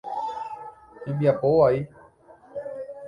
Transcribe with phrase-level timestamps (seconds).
[1.03, 1.77] Hembiapo vai.